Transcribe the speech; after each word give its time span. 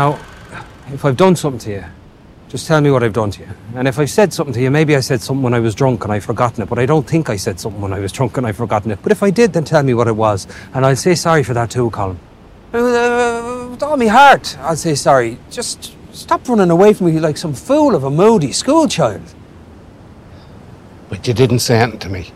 Now, 0.00 0.18
if 0.94 1.04
I've 1.04 1.18
done 1.18 1.36
something 1.36 1.60
to 1.66 1.70
you, 1.72 1.84
just 2.48 2.66
tell 2.66 2.80
me 2.80 2.90
what 2.90 3.02
I've 3.02 3.12
done 3.12 3.30
to 3.32 3.40
you. 3.42 3.48
And 3.74 3.86
if 3.86 3.98
I've 3.98 4.08
said 4.08 4.32
something 4.32 4.54
to 4.54 4.62
you, 4.62 4.70
maybe 4.70 4.96
I 4.96 5.00
said 5.00 5.20
something 5.20 5.42
when 5.42 5.52
I 5.52 5.60
was 5.60 5.74
drunk 5.74 6.04
and 6.04 6.10
I've 6.14 6.24
forgotten 6.24 6.62
it, 6.62 6.70
but 6.70 6.78
I 6.78 6.86
don't 6.86 7.06
think 7.06 7.28
I 7.28 7.36
said 7.36 7.60
something 7.60 7.82
when 7.82 7.92
I 7.92 7.98
was 7.98 8.10
drunk 8.10 8.38
and 8.38 8.46
I've 8.46 8.56
forgotten 8.56 8.92
it. 8.92 9.00
But 9.02 9.12
if 9.12 9.22
I 9.22 9.28
did, 9.28 9.52
then 9.52 9.64
tell 9.64 9.82
me 9.82 9.92
what 9.92 10.08
it 10.08 10.16
was. 10.16 10.46
And 10.72 10.86
I'll 10.86 10.96
say 10.96 11.14
sorry 11.14 11.42
for 11.42 11.52
that 11.52 11.70
too, 11.70 11.90
Colin. 11.90 12.18
Uh, 12.72 13.68
with 13.72 13.82
all 13.82 13.98
my 13.98 14.06
heart, 14.06 14.56
I'll 14.60 14.74
say 14.74 14.94
sorry. 14.94 15.36
Just 15.50 15.94
stop 16.12 16.48
running 16.48 16.70
away 16.70 16.94
from 16.94 17.08
me 17.08 17.20
like 17.20 17.36
some 17.36 17.52
fool 17.52 17.94
of 17.94 18.02
a 18.02 18.10
moody 18.10 18.52
schoolchild. 18.52 19.34
But 21.10 21.28
you 21.28 21.34
didn't 21.34 21.58
say 21.58 21.78
anything 21.78 22.00
to 22.00 22.08
me. 22.08 22.32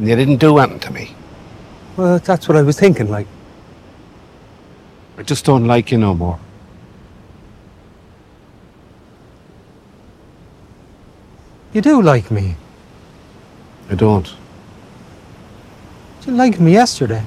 And 0.00 0.08
you 0.08 0.16
didn't 0.16 0.38
do 0.38 0.58
anything 0.58 0.80
to 0.80 0.92
me. 0.92 1.14
Well, 1.96 2.18
that's 2.18 2.48
what 2.48 2.56
I 2.56 2.62
was 2.62 2.76
thinking, 2.76 3.08
like. 3.08 3.28
I 5.20 5.22
just 5.22 5.44
don't 5.44 5.66
like 5.66 5.92
you 5.92 5.98
no 5.98 6.14
more. 6.14 6.38
You 11.74 11.82
do 11.82 12.00
like 12.00 12.30
me. 12.30 12.56
I 13.90 13.96
don't. 13.96 14.26
You 16.26 16.32
liked 16.32 16.58
me 16.58 16.72
yesterday. 16.72 17.22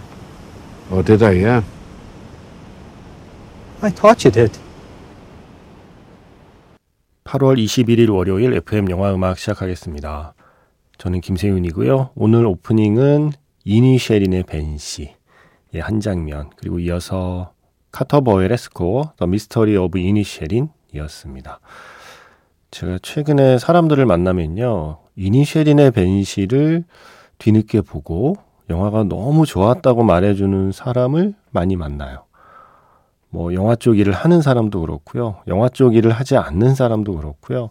Oh, 0.90 1.04
did 1.04 1.22
I? 1.22 1.34
Yeah. 1.34 1.62
I 3.84 3.92
thought 3.92 4.26
you 4.26 4.32
did. 4.32 4.58
8월 7.26 7.64
21일 7.64 8.10
월요일 8.10 8.56
FM 8.56 8.90
영화 8.90 9.14
음악 9.14 9.38
시작하겠습니다. 9.38 10.34
저는 10.98 11.22
김세윤이고요. 11.22 12.10
오늘 12.16 12.48
오프닝은 12.48 13.34
이니셰린의 13.66 14.44
밴시의 14.44 15.14
한 15.80 16.00
장면 16.00 16.50
그리고 16.58 16.80
이어서 16.80 17.54
카터 17.94 18.19
버웰의 18.19 18.58
스코어 18.58 19.14
The 19.16 19.28
Mystery 19.28 19.78
of 19.78 20.00
Inisherin이었습니다. 20.00 21.60
제가 22.72 22.98
최근에 23.02 23.60
사람들을 23.60 24.04
만나면요. 24.06 24.98
이니셰린의 25.16 25.92
밴시를 25.92 26.84
뒤늦게 27.38 27.82
보고 27.82 28.36
영화가 28.70 29.04
너무 29.04 29.46
좋았다고 29.46 30.04
말해주는 30.04 30.72
사람을 30.72 31.36
많이 31.52 31.76
만나요. 31.76 32.26
뭐 33.30 33.54
영화 33.54 33.76
쪽 33.76 33.98
일을 33.98 34.12
하는 34.12 34.42
사람도 34.42 34.82
그렇고요. 34.82 35.38
영화 35.48 35.70
쪽 35.70 35.96
일을 35.96 36.12
하지 36.12 36.36
않는 36.36 36.74
사람도 36.74 37.16
그렇고요. 37.16 37.70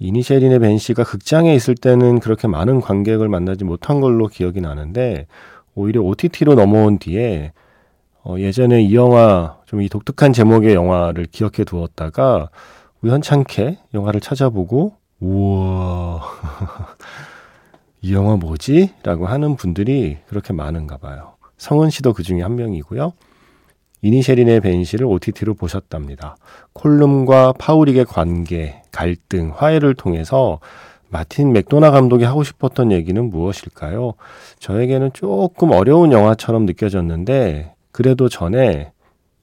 이니셜인의 0.00 0.58
벤시가 0.58 1.04
극장에 1.04 1.54
있을 1.54 1.76
때는 1.76 2.18
그렇게 2.18 2.48
많은 2.48 2.80
관객을 2.80 3.28
만나지 3.28 3.64
못한 3.64 4.00
걸로 4.00 4.26
기억이 4.26 4.60
나는데 4.60 5.26
오히려 5.74 6.00
OTT로 6.02 6.54
넘어온 6.54 6.98
뒤에 6.98 7.52
어, 8.24 8.36
예전에 8.38 8.82
이 8.82 8.94
영화 8.94 9.56
좀 9.66 9.80
이 9.80 9.88
독특한 9.88 10.32
제목의 10.32 10.74
영화를 10.74 11.26
기억해 11.26 11.64
두었다가 11.64 12.48
우연찮게 13.02 13.78
영화를 13.94 14.20
찾아보고 14.20 14.94
우와 15.20 16.22
이 18.02 18.14
영화 18.14 18.36
뭐지? 18.36 18.94
라고 19.02 19.26
하는 19.26 19.56
분들이 19.56 20.18
그렇게 20.28 20.52
많은가 20.52 20.96
봐요. 20.98 21.34
성은 21.58 21.90
씨도 21.90 22.12
그 22.12 22.22
중에 22.22 22.42
한 22.42 22.54
명이고요. 22.54 23.12
이니셜인의 24.02 24.60
벤시를 24.60 25.06
OTT로 25.06 25.54
보셨답니다. 25.54 26.36
콜룸과 26.72 27.54
파우릭의 27.58 28.04
관계, 28.04 28.82
갈등, 28.92 29.52
화해를 29.54 29.94
통해서 29.94 30.60
마틴 31.08 31.52
맥도나 31.52 31.90
감독이 31.90 32.22
하고 32.22 32.44
싶었던 32.44 32.92
얘기는 32.92 33.22
무엇일까요? 33.28 34.14
저에게는 34.60 35.10
조금 35.14 35.72
어려운 35.72 36.12
영화처럼 36.12 36.64
느껴졌는데 36.64 37.74
그래도 37.92 38.28
전에 38.28 38.92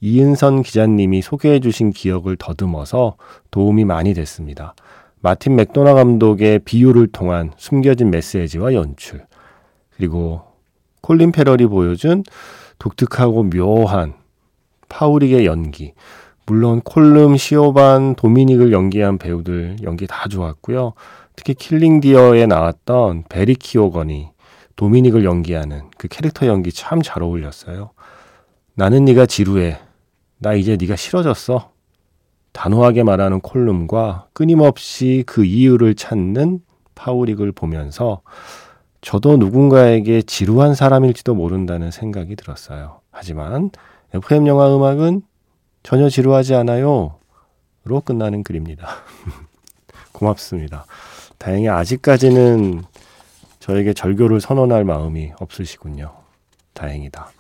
이은선 0.02 0.62
기자님이 0.62 1.22
소개해 1.22 1.60
주신 1.60 1.92
기억을 1.92 2.36
더듬어서 2.38 3.16
도움이 3.52 3.86
많이 3.86 4.14
됐습니다. 4.14 4.76
마틴 5.22 5.56
맥도나 5.56 5.94
감독의 5.94 6.60
비유를 6.60 7.08
통한 7.08 7.52
숨겨진 7.58 8.12
메시지와 8.12 8.74
연출, 8.74 9.26
그리고 9.96 10.42
콜린 11.02 11.32
페럴이 11.32 11.66
보여준 11.66 12.24
독특하고 12.78 13.50
묘한 13.50 14.14
파우릭의 14.90 15.46
연기, 15.46 15.94
물론 16.46 16.82
콜름, 16.82 17.38
시오반, 17.38 18.14
도미닉을 18.16 18.72
연기한 18.72 19.18
배우들 19.18 19.78
연기 19.82 20.06
다 20.06 20.28
좋았고요. 20.30 20.94
특히 21.36 21.56
킬링 21.56 22.02
디어에 22.02 22.46
나왔던 22.46 23.24
배리 23.30 23.56
키오건이 23.56 24.30
도미닉을 24.76 25.24
연기하는 25.24 25.90
그 25.98 26.08
캐릭터 26.08 26.46
연기 26.46 26.72
참 26.72 27.02
잘 27.02 27.24
어울렸어요. 27.24 27.92
나는 28.76 29.06
네가 29.06 29.26
지루해. 29.26 29.80
나 30.38 30.54
이제 30.54 30.78
네가 30.80 30.98
싫어졌어. 30.98 31.72
단호하게 32.52 33.04
말하는 33.04 33.40
콜름과 33.40 34.28
끊임없이 34.34 35.24
그 35.26 35.46
이유를 35.46 35.96
찾는 35.96 36.60
파우릭을 36.94 37.52
보면서 37.54 38.22
저도 39.02 39.38
누군가에게 39.38 40.22
지루한 40.22 40.76
사람일지도 40.76 41.36
모른다는 41.36 41.92
생각이 41.92 42.36
들었어요. 42.36 43.00
하지만 43.12 43.72
FM 44.14 44.48
영화 44.48 44.74
음악은 44.76 45.22
전혀 45.84 46.10
지루하지 46.10 46.56
않아요. 46.56 47.20
로 47.84 48.02
끝나는 48.02 48.44
글입니다. 48.44 48.88
고맙습니다. 50.12 50.86
다행히 51.38 51.70
아직까지는 51.70 52.84
저에게 53.60 53.94
절교를 53.94 54.42
선언할 54.42 54.84
마음이 54.84 55.34
없으시군요. 55.40 56.12
다행이다. 56.74 57.32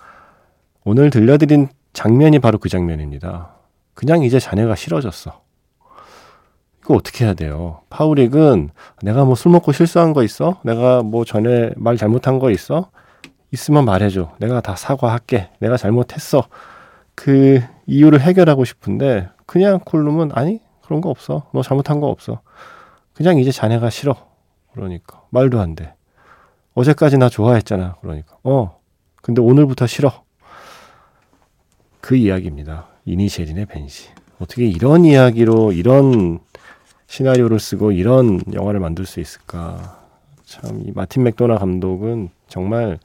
오늘 0.85 1.09
들려드린 1.09 1.67
장면이 1.93 2.37
바로 2.39 2.59
그 2.59 2.69
장면입니다. 2.69 3.55
그냥 3.95 4.23
이제 4.23 4.39
자네가 4.39 4.75
싫어졌어. 4.75 5.41
이거 6.81 6.93
어떻게 6.93 7.25
해야 7.25 7.33
돼요? 7.33 7.81
파우릭은 7.89 8.69
내가 9.01 9.25
뭐 9.25 9.33
술 9.35 9.51
먹고 9.51 9.71
실수한 9.71 10.13
거 10.13 10.21
있어? 10.23 10.59
내가 10.63 11.01
뭐 11.01 11.25
전에 11.25 11.71
말 11.75 11.97
잘못한 11.97 12.37
거 12.37 12.51
있어? 12.51 12.91
있으면 13.51 13.85
말해줘. 13.85 14.35
내가 14.39 14.61
다 14.61 14.75
사과할게. 14.75 15.49
내가 15.59 15.77
잘못했어. 15.77 16.43
그 17.15 17.61
이유를 17.87 18.21
해결하고 18.21 18.65
싶은데 18.65 19.29
그냥 19.47 19.79
콜룸은 19.83 20.31
아니 20.33 20.59
그런 20.83 21.01
거 21.01 21.09
없어. 21.09 21.49
너 21.53 21.63
잘못한 21.63 21.99
거 21.99 22.07
없어. 22.07 22.41
그냥 23.13 23.39
이제 23.39 23.49
자네가 23.51 23.89
싫어. 23.89 24.15
그러니까 24.73 25.23
말도 25.31 25.59
안 25.59 25.73
돼. 25.73 25.95
어제까지 26.75 27.17
나 27.17 27.29
좋아했잖아. 27.29 27.95
그러니까 28.01 28.35
어. 28.43 28.79
근데 29.23 29.41
오늘부터 29.41 29.87
싫어. 29.87 30.24
그 32.05 32.15
이야기입니다. 32.15 32.87
이니셜인의 33.05 33.65
벤시. 33.65 34.09
어떻게 34.37 34.67
이런 34.67 35.05
이야기로 35.05 35.71
이런 35.71 36.37
시나리오를 37.07 37.59
쓰고 37.59 37.93
이런 37.93 38.41
영화를 38.53 38.79
만들 38.79 39.07
수 39.07 39.19
있을까? 39.19 40.05
참, 40.43 40.83
이 40.85 40.91
마틴 40.93 41.23
맥도나 41.23 41.57
감독은 41.57 42.29
정말 42.47 42.99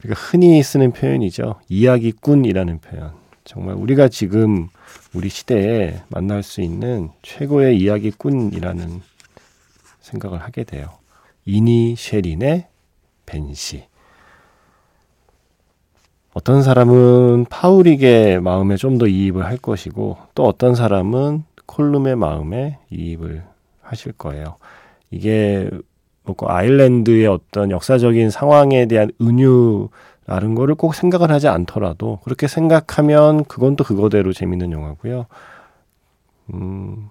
우리가 0.00 0.20
흔히 0.20 0.60
쓰는 0.64 0.90
표현이죠. 0.90 1.60
이야기꾼이라는 1.68 2.80
표현. 2.80 3.12
정말 3.44 3.76
우리가 3.76 4.08
지금 4.08 4.66
우리 5.14 5.28
시대에 5.28 6.02
만날 6.08 6.42
수 6.42 6.60
있는 6.60 7.10
최고의 7.22 7.78
이야기꾼이라는 7.78 9.00
생각을 10.00 10.42
하게 10.42 10.64
돼요. 10.64 10.90
이니 11.44 11.94
쉐린의 11.96 12.66
벤시. 13.26 13.84
어떤 16.34 16.62
사람은 16.62 17.46
파우릭의 17.48 18.40
마음에 18.40 18.76
좀 18.76 18.98
더 18.98 19.06
이입을 19.06 19.44
할 19.44 19.56
것이고 19.56 20.18
또 20.34 20.44
어떤 20.44 20.74
사람은 20.74 21.44
콜룸의 21.66 22.16
마음에 22.16 22.78
이입을 22.90 23.44
하실 23.82 24.12
거예요. 24.12 24.56
이게 25.10 25.68
뭐 26.24 26.34
아일랜드의 26.40 27.26
어떤 27.26 27.70
역사적인 27.70 28.30
상황에 28.30 28.86
대한 28.86 29.10
은유라는 29.20 30.54
거를 30.56 30.74
꼭 30.74 30.94
생각을 30.94 31.30
하지 31.30 31.48
않더라도 31.48 32.18
그렇게 32.24 32.48
생각하면 32.48 33.44
그건 33.44 33.76
또 33.76 33.84
그거대로 33.84 34.32
재밌는 34.32 34.72
영화고요. 34.72 35.26
음, 36.54 37.10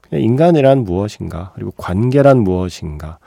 그냥 0.00 0.22
인간이란 0.24 0.84
무엇인가 0.84 1.52
그리고 1.54 1.70
관계란 1.72 2.38
무엇인가 2.38 3.18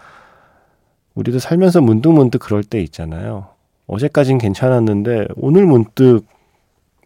우리도 1.15 1.39
살면서 1.39 1.81
문득문득 1.81 2.41
그럴 2.41 2.63
때 2.63 2.81
있잖아요. 2.81 3.52
어제까진 3.87 4.37
괜찮았는데 4.37 5.27
오늘 5.35 5.65
문득 5.65 6.25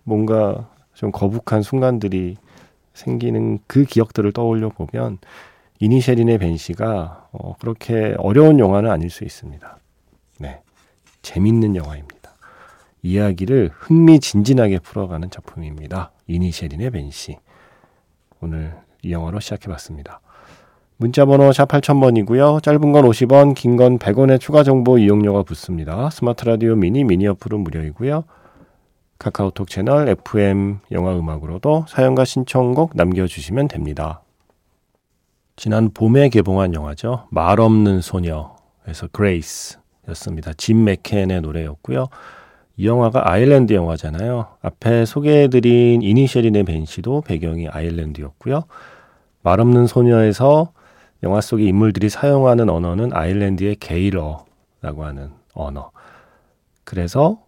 뭔가 0.04 0.70
좀 0.94 1.12
거북한 1.12 1.62
순간들이 1.62 2.38
생기는 2.94 3.60
그 3.68 3.84
기억들을 3.84 4.32
떠올려 4.32 4.70
보면 4.70 5.20
이니셜인의 5.80 6.40
벤시가 6.40 7.30
어, 7.32 7.56
그렇게 7.60 8.16
어려운 8.18 8.60
영화는 8.60 8.90
아닐 8.90 9.10
수 9.10 9.24
있습니다. 9.24 9.78
네. 10.40 10.62
재밌는 11.22 11.76
영화입니다. 11.76 12.18
이야기를 13.04 13.72
흥미진진하게 13.74 14.80
풀어가는 14.80 15.30
작품입니다. 15.30 16.12
이니셜인의 16.28 16.90
벤시. 16.90 17.38
오늘 18.42 18.76
이 19.04 19.12
영화로 19.12 19.40
시작해 19.40 19.68
봤습니다. 19.68 20.20
문자번호 20.98 21.52
샵 21.52 21.68
8000번이고요. 21.68 22.64
짧은 22.64 22.92
건 22.92 23.06
50원, 23.06 23.54
긴 23.54 23.78
건 23.78 24.00
100원의 24.00 24.40
추가 24.40 24.64
정보 24.64 24.98
이용료가 24.98 25.44
붙습니다. 25.44 26.10
스마트 26.10 26.46
라디오 26.46 26.76
미니, 26.76 27.04
미니 27.04 27.28
어플은 27.28 27.60
무료이고요. 27.60 28.24
카카오톡 29.20 29.70
채널 29.70 30.10
FM 30.10 30.80
영화 30.92 31.16
음악으로도 31.18 31.86
사연과 31.88 32.26
신청곡 32.26 32.92
남겨주시면 32.96 33.68
됩니다. 33.68 34.22
지난 35.56 35.92
봄에 35.92 36.30
개봉한 36.30 36.74
영화죠. 36.74 37.28
말 37.30 37.60
없는 37.60 38.02
소녀에서 38.02 39.08
그레이스였습니다. 39.12 40.54
짐 40.54 40.84
맥캔의 40.84 41.42
노래였고요. 41.42 42.08
이 42.78 42.88
영화가 42.88 43.32
아일랜드 43.32 43.74
영화잖아요. 43.74 44.48
앞에 44.62 45.06
소개해드린 45.06 46.04
이니셰린의 46.04 46.64
밴시도 46.64 47.22
배경이 47.22 47.68
아일랜드였고요. 47.68 48.64
말 49.42 49.60
없는 49.60 49.88
소녀에서 49.88 50.72
영화 51.24 51.42
속의 51.42 51.66
인물들이 51.68 52.10
사용하는 52.10 52.70
언어는 52.70 53.14
아일랜드의 53.14 53.76
게일어라고 53.78 55.04
하는 55.04 55.32
언어. 55.54 55.92
그래서 56.84 57.40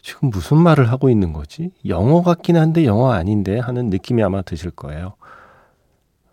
지금 0.00 0.30
무슨 0.30 0.56
말을 0.58 0.90
하고 0.90 1.10
있는 1.10 1.32
거지? 1.32 1.70
영어 1.86 2.22
같긴 2.22 2.56
한데 2.56 2.84
영어 2.84 3.12
아닌데 3.12 3.58
하는 3.58 3.90
느낌이 3.90 4.22
아마 4.22 4.42
드실 4.42 4.70
거예요. 4.70 5.14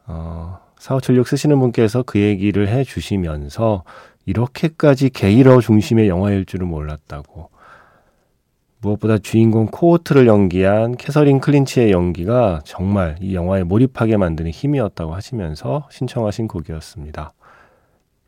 어, 0.05 0.59
4576 0.79 1.27
쓰시는 1.27 1.59
분께서 1.59 2.03
그 2.03 2.19
얘기를 2.19 2.67
해 2.69 2.83
주시면서 2.83 3.83
이렇게까지 4.25 5.09
게일어 5.09 5.59
중심의 5.59 6.07
영화일 6.07 6.45
줄은 6.45 6.67
몰랐다고. 6.67 7.49
무엇보다 8.79 9.17
주인공 9.17 9.65
코어트를 9.67 10.27
연기한 10.27 10.95
캐서린 10.95 11.39
클린치의 11.39 11.91
연기가 11.91 12.61
정말 12.63 13.17
이 13.21 13.33
영화에 13.33 13.63
몰입하게 13.63 14.17
만드는 14.17 14.51
힘이었다고 14.51 15.13
하시면서 15.15 15.87
신청하신 15.91 16.47
곡이었습니다. 16.47 17.33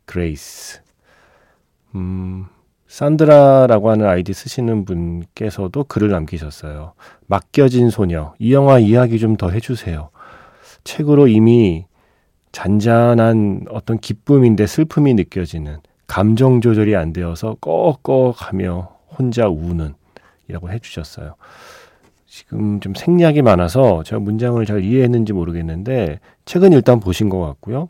그레이스. 0.06 0.80
음, 1.94 2.46
산드라라고 2.88 3.90
하는 3.90 4.06
아이디 4.06 4.32
쓰시는 4.32 4.84
분께서도 4.84 5.84
글을 5.84 6.10
남기셨어요. 6.10 6.94
맡겨진 7.28 7.90
소녀. 7.90 8.34
이 8.40 8.52
영화 8.52 8.80
이야기 8.80 9.18
좀 9.20 9.36
더 9.36 9.50
해주세요. 9.50 10.10
책으로 10.82 11.28
이미 11.28 11.86
잔잔한 12.50 13.66
어떤 13.70 13.98
기쁨인데 13.98 14.66
슬픔이 14.66 15.14
느껴지는 15.14 15.78
감정 16.08 16.60
조절이 16.60 16.96
안 16.96 17.12
되어서 17.12 17.56
꺽꺽하며 17.60 18.96
혼자 19.16 19.46
우는 19.46 19.94
이라고 20.50 20.70
해주셨어요. 20.70 21.34
지금 22.26 22.78
좀 22.80 22.94
생략이 22.94 23.42
많아서 23.42 24.02
제가 24.04 24.20
문장을 24.20 24.64
잘 24.64 24.84
이해했는지 24.84 25.32
모르겠는데 25.32 26.20
책은 26.44 26.72
일단 26.72 27.00
보신 27.00 27.28
것 27.28 27.40
같고요. 27.40 27.88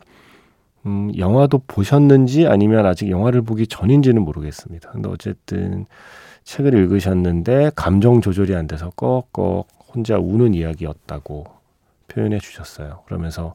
음, 0.85 1.11
영화도 1.15 1.61
보셨는지 1.67 2.47
아니면 2.47 2.85
아직 2.87 3.09
영화를 3.09 3.43
보기 3.43 3.67
전인지는 3.67 4.23
모르겠습니다. 4.23 4.89
근데 4.91 5.09
어쨌든 5.09 5.85
책을 6.43 6.73
읽으셨는데 6.73 7.71
감정 7.75 8.21
조절이 8.21 8.55
안 8.55 8.65
돼서 8.65 8.91
꺽꺽 8.95 9.67
혼자 9.93 10.17
우는 10.17 10.55
이야기였다고 10.55 11.45
표현해 12.07 12.39
주셨어요. 12.39 13.01
그러면서 13.05 13.53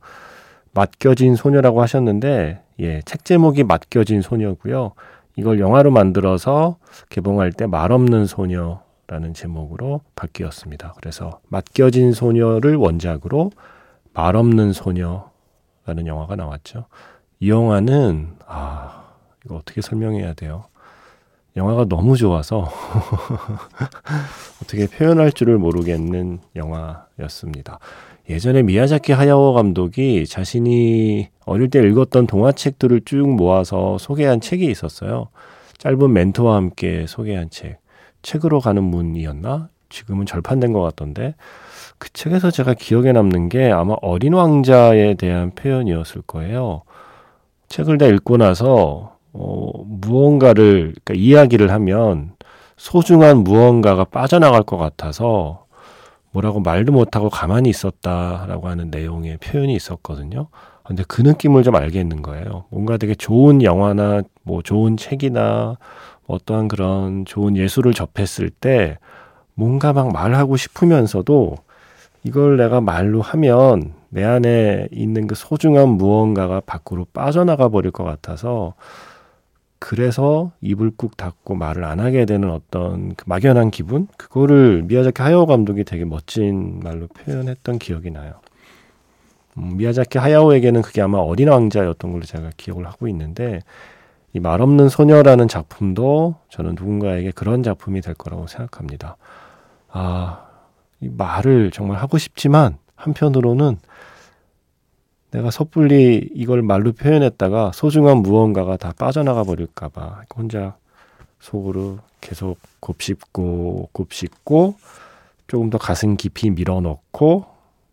맡겨진 0.73 1.35
소녀라고 1.35 1.83
하셨는데 1.83 2.63
예, 2.81 3.03
책 3.03 3.25
제목이 3.25 3.65
맡겨진 3.65 4.23
소녀고요. 4.23 4.93
이걸 5.37 5.59
영화로 5.59 5.91
만들어서 5.91 6.77
개봉할 7.09 7.53
때 7.53 7.67
말없는 7.67 8.27
소녀 8.27 8.86
라는 9.09 9.35
제목으로 9.35 10.01
바뀌었습니다. 10.17 10.95
그래서 10.97 11.41
맡겨진 11.49 12.13
소녀를 12.13 12.75
원작으로 12.75 13.53
말 14.13 14.35
없는 14.35 14.73
소녀라는 14.73 16.07
영화가 16.07 16.35
나왔죠. 16.35 16.87
이 17.39 17.51
영화는 17.51 18.37
아 18.47 19.05
이거 19.45 19.57
어떻게 19.57 19.81
설명해야 19.81 20.35
돼요? 20.35 20.65
영화가 21.57 21.87
너무 21.87 22.17
좋아서 22.17 22.69
어떻게 24.63 24.87
표현할 24.87 25.33
줄을 25.33 25.57
모르겠는 25.57 26.41
영화였습니다. 26.55 27.79
예전에 28.29 28.63
미야자키 28.63 29.13
하야오 29.13 29.55
감독이 29.55 30.27
자신이 30.27 31.29
어릴 31.45 31.71
때 31.71 31.81
읽었던 31.81 32.27
동화책들을 32.27 33.03
쭉 33.05 33.29
모아서 33.29 33.99
소개한 33.99 34.41
책이 34.41 34.67
있었어요. 34.67 35.29
짧은 35.79 36.13
멘토와 36.13 36.57
함께 36.57 37.07
소개한 37.07 37.49
책. 37.51 37.79
책으로 38.27 38.59
가는 38.59 38.83
문이었나? 38.83 39.69
지금은 39.89 40.27
절판된 40.27 40.73
것 40.73 40.81
같던데. 40.83 41.37
그 41.99 42.13
책에서 42.13 42.51
제가 42.51 42.75
기억에 42.75 43.13
남는 43.13 43.49
게 43.49 43.71
아마 43.71 43.95
어린 44.03 44.35
왕자에 44.35 45.15
대한 45.15 45.53
표현이었을 45.53 46.23
거예요. 46.23 46.83
책을 47.69 47.99
다 47.99 48.07
읽고 48.07 48.37
나서 48.37 49.17
어, 49.33 49.71
무언가를 49.85 50.95
그러니까 51.05 51.15
이야기를 51.15 51.71
하면 51.71 52.33
소중한 52.77 53.45
무언가가 53.45 54.03
빠져나갈 54.03 54.65
것 54.65 54.77
같아서 54.77 55.65
뭐라고 56.33 56.59
말도 56.59 56.91
못하고 56.91 57.31
가만히 57.31 57.71
있었다라고 57.71 58.69
하는 58.69 58.91
내용의 58.91 59.39
표현이 59.39 59.73
있었거든요. 59.73 60.49
근데 60.83 61.05
그 61.07 61.23
느낌을 61.23 61.63
좀 61.63 61.77
알겠는 61.77 62.23
거예요. 62.23 62.65
뭔가 62.71 62.97
되게 62.97 63.15
좋은 63.15 63.63
영화나 63.63 64.23
뭐 64.43 64.63
좋은 64.63 64.97
책이나 64.97 65.77
어떠한 66.27 66.69
그런 66.69 67.25
좋은 67.25 67.57
예술을 67.57 67.95
접했을 67.95 68.51
때 68.51 68.99
뭔가 69.55 69.93
막 69.93 70.13
말하고 70.13 70.57
싶으면서도 70.57 71.57
이걸 72.25 72.57
내가 72.57 72.81
말로 72.81 73.23
하면 73.23 73.95
내 74.09 74.25
안에 74.25 74.89
있는 74.91 75.27
그 75.27 75.35
소중한 75.35 75.91
무언가가 75.91 76.61
밖으로 76.61 77.07
빠져나가 77.13 77.69
버릴 77.69 77.91
것 77.91 78.05
같아서 78.05 78.75
그래서 79.79 80.53
입을 80.63 80.93
꾹 80.97 81.17
닫고 81.17 81.55
말을 81.55 81.85
안 81.85 82.01
하게 82.01 82.25
되는 82.25 82.51
어떤 82.51 83.15
그 83.15 83.25
막연한 83.27 83.71
기분 83.71 84.09
그거를 84.17 84.83
미야자키 84.83 85.23
하야오 85.23 85.47
감독이 85.47 85.85
되게 85.85 86.05
멋진 86.05 86.81
말로 86.83 87.07
표현했던 87.09 87.79
기억이 87.79 88.11
나요. 88.11 88.41
음, 89.59 89.77
미야자키 89.77 90.19
하야오에게는 90.19 90.83
그게 90.83 91.03
아마 91.03 91.19
어린 91.19 91.49
왕자였던 91.49 92.11
걸로 92.11 92.25
제가 92.25 92.51
기억을 92.57 92.87
하고 92.87 93.07
있는데 93.09 93.61
이 94.37 94.39
말 94.39 94.61
없는 94.61 94.91
소녀라는 94.91 95.49
작품도 95.49 96.35
저는 96.51 96.75
누군가에게 96.75 97.31
그런 97.31 97.63
작품이 97.63 98.03
될 98.03 98.13
거라고 98.13 98.47
생각합니다. 98.47 99.17
아, 99.89 100.47
이 101.01 101.09
말을 101.09 101.71
정말 101.71 101.97
하고 101.99 102.19
싶지만 102.19 102.77
한편으로는 102.97 103.79
내가 105.31 105.51
섣불리 105.51 106.29
이걸 106.35 106.61
말로 106.61 106.93
표현했다가 106.93 107.73
소중한 107.73 108.19
무언가가 108.19 108.77
다 108.77 108.93
빠져나가 108.99 109.43
버릴까봐 109.43 110.25
혼자 110.37 110.77
속으로 111.41 111.99
계속 112.21 112.59
곱씹고 112.81 113.89
곱씹고 113.93 114.77
조금 115.47 115.71
더 115.71 115.79
가슴 115.79 116.19
깊이 116.19 116.51
밀어넣고 116.51 117.47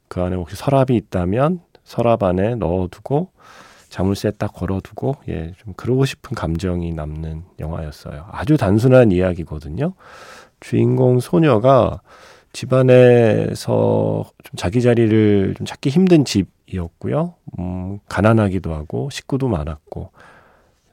그 0.10 0.22
안에 0.22 0.36
혹시 0.36 0.58
서랍이 0.58 0.98
있다면 0.98 1.62
서랍 1.86 2.24
안에 2.24 2.56
넣어두고 2.56 3.30
자물쇠 3.94 4.32
딱 4.40 4.54
걸어두고 4.54 5.18
예 5.30 5.54
좀 5.58 5.74
그러고 5.76 6.06
싶은 6.06 6.36
감정이 6.36 6.92
남는 6.94 7.44
영화였어요. 7.60 8.26
아주 8.32 8.58
단순한 8.58 9.12
이야기거든요. 9.12 9.94
주인공 10.60 11.20
소녀가 11.20 12.02
집안에서 12.54 14.24
좀 14.44 14.56
자기 14.56 14.82
자리를 14.82 15.54
좀 15.58 15.66
찾기 15.66 15.90
힘든 15.90 16.26
집이었고요. 16.26 17.36
음, 17.60 18.00
가난하기도 18.10 18.74
하고 18.74 19.10
식구도 19.12 19.48
많았고 19.48 20.12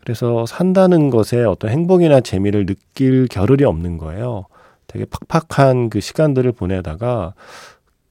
그래서 0.00 0.45
산다는 0.47 1.11
것에 1.11 1.45
어떤 1.45 1.71
행복이나 1.71 2.21
재미를 2.21 2.66
느낄 2.66 3.28
겨를이 3.28 3.64
없는 3.64 3.97
거예요. 3.99 4.45
되게 4.87 5.07
팍팍한 5.28 5.88
그 5.88 6.00
시간들을 6.00 6.52
보내다가 6.52 7.35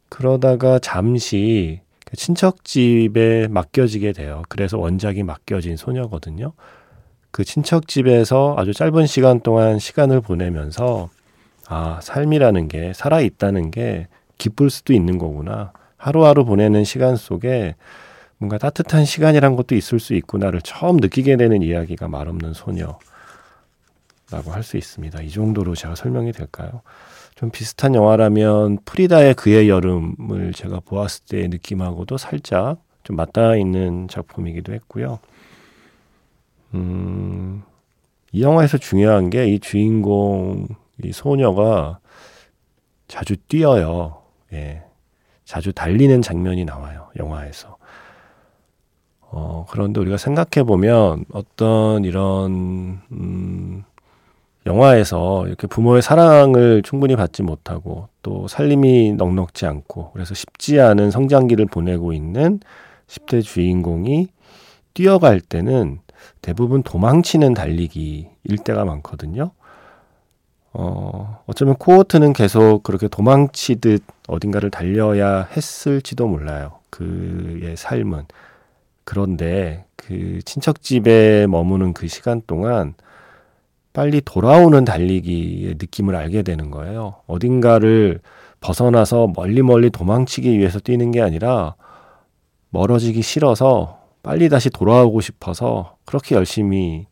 그러다가 0.09 0.79
잠시 0.79 1.81
그 1.81 1.88
친척 2.15 2.63
집에 2.65 3.47
맡겨지게 3.47 4.13
돼요. 4.13 4.43
그래서 4.49 4.77
원작이 4.77 5.23
맡겨진 5.23 5.77
소녀거든요. 5.77 6.53
그 7.31 7.43
친척 7.43 7.87
집에서 7.87 8.55
아주 8.57 8.73
짧은 8.73 9.05
시간 9.05 9.39
동안 9.41 9.79
시간을 9.79 10.21
보내면서 10.21 11.09
아, 11.67 11.99
삶이라는 12.01 12.67
게, 12.67 12.93
살아 12.93 13.21
있다는 13.21 13.69
게 13.69 14.07
기쁠 14.39 14.69
수도 14.71 14.93
있는 14.93 15.17
거구나. 15.19 15.71
하루하루 15.97 16.45
보내는 16.45 16.83
시간 16.83 17.15
속에 17.15 17.75
뭔가 18.37 18.57
따뜻한 18.57 19.05
시간이란 19.05 19.55
것도 19.55 19.75
있을 19.75 19.99
수 19.99 20.15
있구나를 20.15 20.61
처음 20.61 20.97
느끼게 20.97 21.35
되는 21.37 21.61
이야기가 21.61 22.07
말없는 22.07 22.53
소녀라고 22.53 22.99
할 24.47 24.63
수 24.63 24.77
있습니다. 24.77 25.21
이 25.21 25.29
정도로 25.29 25.75
제가 25.75 25.95
설명이 25.95 26.31
될까요? 26.31 26.81
좀 27.39 27.51
비슷한 27.51 27.95
영화라면 27.95 28.79
프리다의 28.83 29.33
그의 29.35 29.69
여름을 29.69 30.51
제가 30.51 30.81
보았을 30.81 31.23
때의 31.23 31.47
느낌하고도 31.47 32.17
살짝 32.17 32.83
좀 33.03 33.15
맞닿아 33.15 33.55
있는 33.55 34.09
작품이기도 34.09 34.73
했고요. 34.73 35.19
음, 36.73 37.63
이 38.33 38.41
영화에서 38.41 38.77
중요한 38.77 39.29
게 39.29 39.47
이 39.47 39.59
주인공 39.59 40.67
이 41.01 41.13
소녀가 41.13 41.99
자주 43.07 43.37
뛰어요. 43.37 44.21
예. 44.51 44.83
자주 45.45 45.71
달리는 45.71 46.21
장면이 46.21 46.65
나와요. 46.65 47.07
영화에서. 47.17 47.77
어, 49.21 49.65
그런데 49.69 50.01
우리가 50.01 50.17
생각해 50.17 50.65
보면 50.65 51.23
어떤 51.31 52.03
이런, 52.03 52.99
음, 53.13 53.85
영화에서 54.69 55.47
이렇게 55.47 55.65
부모의 55.65 56.03
사랑을 56.03 56.83
충분히 56.83 57.15
받지 57.15 57.41
못하고 57.41 58.07
또 58.21 58.47
살림이 58.47 59.13
넉넉지 59.13 59.65
않고 59.65 60.11
그래서 60.11 60.35
쉽지 60.35 60.79
않은 60.79 61.09
성장기를 61.09 61.65
보내고 61.65 62.13
있는 62.13 62.59
10대 63.07 63.43
주인공이 63.43 64.27
뛰어갈 64.93 65.41
때는 65.41 65.99
대부분 66.41 66.83
도망치는 66.83 67.55
달리기일 67.55 68.57
때가 68.63 68.85
많거든요. 68.85 69.51
어, 70.71 71.41
어쩌면 71.47 71.75
코어트는 71.75 72.33
계속 72.33 72.83
그렇게 72.83 73.07
도망치듯 73.07 74.03
어딘가를 74.27 74.69
달려야 74.69 75.47
했을지도 75.55 76.27
몰라요. 76.27 76.73
그의 76.91 77.75
삶은. 77.75 78.25
그런데 79.03 79.85
그 79.95 80.41
친척집에 80.45 81.47
머무는 81.47 81.93
그 81.93 82.07
시간 82.07 82.43
동안 82.45 82.93
빨리 83.93 84.21
돌아오는 84.21 84.85
달리기의 84.85 85.75
느낌을 85.79 86.15
알게 86.15 86.43
되는 86.43 86.71
거예요. 86.71 87.15
어딘가를 87.27 88.19
벗어나서 88.61 89.31
멀리 89.35 89.61
멀리 89.61 89.89
도망치기 89.89 90.57
위해서 90.57 90.79
뛰는 90.79 91.11
게 91.11 91.21
아니라 91.21 91.75
멀어지기 92.69 93.21
싫어서 93.21 93.99
빨리 94.21 94.49
다시 94.49 94.69
돌아오고 94.69 95.21
싶어서 95.21 95.97
그렇게 96.05 96.35
열심히 96.35 97.07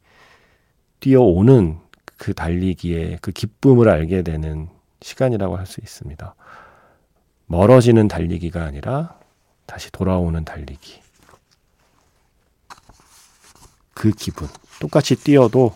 뛰어오는 1.00 1.80
그 2.18 2.34
달리기의 2.34 3.20
그 3.22 3.32
기쁨을 3.32 3.90
알게 3.90 4.24
되는 4.24 4.70
시간이라고 5.02 5.58
할 5.58 5.66
수 5.66 5.80
있습니다. 5.82 6.36
멀어지는 7.46 8.08
달리기가 8.08 8.64
아니라 8.64 9.18
다시 9.66 9.92
돌아오는 9.92 10.44
달리기. 10.44 11.02
그 13.94 14.12
기분. 14.12 14.48
똑같이 14.80 15.16
뛰어도 15.16 15.74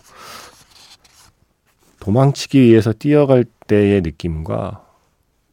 도망치기 2.02 2.60
위해서 2.60 2.92
뛰어갈 2.92 3.44
때의 3.68 4.00
느낌과 4.00 4.84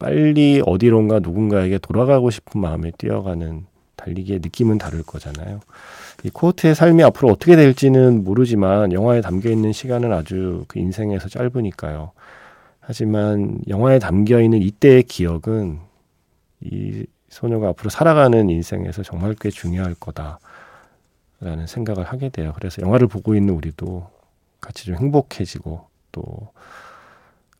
빨리 0.00 0.60
어디론가 0.66 1.20
누군가에게 1.20 1.78
돌아가고 1.78 2.30
싶은 2.30 2.60
마음에 2.60 2.90
뛰어가는 2.98 3.66
달리기의 3.94 4.40
느낌은 4.40 4.78
다를 4.78 5.04
거잖아요. 5.04 5.60
이 6.24 6.30
코트의 6.30 6.74
삶이 6.74 7.04
앞으로 7.04 7.28
어떻게 7.28 7.54
될지는 7.54 8.24
모르지만 8.24 8.92
영화에 8.92 9.20
담겨 9.20 9.48
있는 9.48 9.72
시간은 9.72 10.12
아주 10.12 10.64
그 10.66 10.80
인생에서 10.80 11.28
짧으니까요. 11.28 12.10
하지만 12.80 13.60
영화에 13.68 14.00
담겨 14.00 14.40
있는 14.40 14.60
이때의 14.60 15.04
기억은 15.04 15.78
이 16.62 17.06
소녀가 17.28 17.68
앞으로 17.68 17.90
살아가는 17.90 18.50
인생에서 18.50 19.04
정말 19.04 19.36
꽤 19.40 19.50
중요할 19.50 19.94
거다라는 19.94 21.68
생각을 21.68 22.02
하게 22.02 22.28
돼요. 22.28 22.52
그래서 22.56 22.82
영화를 22.82 23.06
보고 23.06 23.36
있는 23.36 23.54
우리도 23.54 24.08
같이 24.60 24.86
좀 24.86 24.96
행복해지고 24.96 25.89
또 26.12 26.52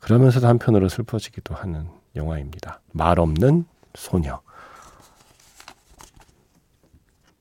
그러면서도 0.00 0.47
한편으로 0.47 0.88
슬퍼지기도 0.88 1.54
하는 1.54 1.88
영화입니다. 2.16 2.80
말 2.92 3.19
없는 3.19 3.64
소녀. 3.95 4.40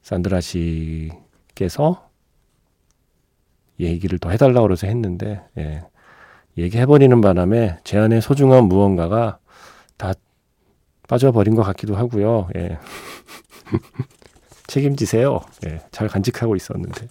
산드라 0.01 0.41
씨께서 0.41 2.09
얘기를 3.79 4.19
더 4.19 4.29
해달라고 4.29 4.67
그래서 4.67 4.87
했는데, 4.87 5.41
예. 5.57 5.83
얘기해버리는 6.57 7.21
바람에 7.21 7.77
제 7.83 7.97
안에 7.97 8.19
소중한 8.19 8.65
무언가가 8.65 9.39
다 9.97 10.13
빠져버린 11.07 11.55
것 11.55 11.63
같기도 11.63 11.95
하고요. 11.95 12.49
예. 12.57 12.77
책임지세요. 14.67 15.39
예. 15.67 15.81
잘 15.91 16.07
간직하고 16.07 16.55
있었는데. 16.55 17.07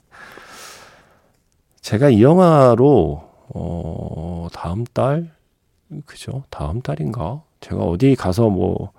제가 1.81 2.11
이 2.11 2.23
영화로 2.23 3.28
어, 3.55 4.49
다음 4.53 4.85
달, 4.85 5.31
그죠? 6.07 6.45
다음 6.51 6.81
달인가? 6.83 7.43
제가 7.61 7.83
어디 7.85 8.15
가서 8.15 8.51
뭐 8.51 8.93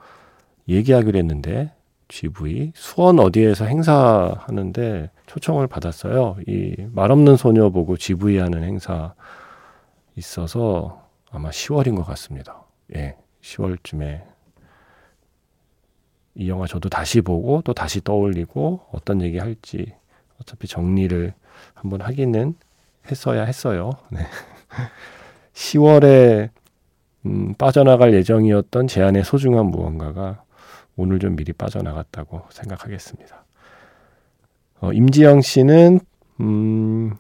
얘기하기로 0.67 1.17
했는데, 1.17 1.71
GV, 2.07 2.71
수원 2.75 3.19
어디에서 3.19 3.65
행사하는데 3.65 5.11
초청을 5.27 5.67
받았어요. 5.67 6.37
이 6.47 6.75
말 6.93 7.11
없는 7.11 7.37
소녀 7.37 7.69
보고 7.69 7.97
GV 7.97 8.39
하는 8.39 8.63
행사 8.63 9.13
있어서 10.15 11.07
아마 11.31 11.49
10월인 11.51 11.95
것 11.95 12.03
같습니다. 12.05 12.63
예, 12.95 13.15
10월쯤에 13.41 14.23
이 16.35 16.49
영화 16.49 16.65
저도 16.67 16.89
다시 16.89 17.21
보고 17.21 17.61
또 17.63 17.73
다시 17.73 18.01
떠올리고 18.03 18.81
어떤 18.91 19.21
얘기 19.21 19.37
할지 19.37 19.93
어차피 20.41 20.67
정리를 20.67 21.33
한번 21.73 22.01
하기는 22.01 22.55
했어야 23.11 23.43
했어요. 23.43 23.91
네. 24.09 24.19
10월에 25.53 26.49
음, 27.25 27.53
빠져나갈 27.55 28.13
예정이었던 28.13 28.87
제 28.87 29.01
안의 29.03 29.23
소중한 29.23 29.67
무언가가 29.67 30.43
오늘 30.95 31.19
좀 31.19 31.35
미리 31.35 31.53
빠져나갔다고 31.53 32.43
생각하겠습니다. 32.49 33.45
어, 34.81 34.93
임지영 34.93 35.41
씨는 35.41 35.99
음, 36.39 37.13